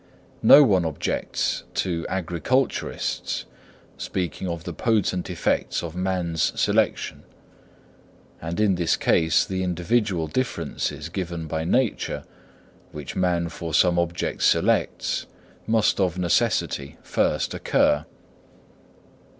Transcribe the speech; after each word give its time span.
No 0.41 0.63
one 0.63 0.83
objects 0.83 1.63
to 1.75 2.07
agriculturists 2.09 3.45
speaking 3.99 4.47
of 4.47 4.63
the 4.63 4.73
potent 4.73 5.29
effects 5.29 5.83
of 5.83 5.95
man's 5.95 6.59
selection; 6.59 7.21
and 8.41 8.59
in 8.59 8.73
this 8.73 8.95
case 8.97 9.45
the 9.45 9.61
individual 9.61 10.25
differences 10.25 11.09
given 11.09 11.45
by 11.45 11.65
nature, 11.65 12.23
which 12.91 13.15
man 13.15 13.47
for 13.47 13.75
some 13.75 13.99
object 13.99 14.41
selects, 14.41 15.27
must 15.67 15.99
of 15.99 16.17
necessity 16.17 16.97
first 17.03 17.53
occur. 17.53 18.03